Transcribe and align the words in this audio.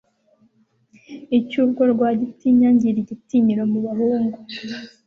icyubwo 1.37 1.81
Rwagitinywa 1.91 2.69
ngira 2.75 2.97
igitinyiro 3.03 3.63
mu 3.71 3.79
bahungu 3.85 4.39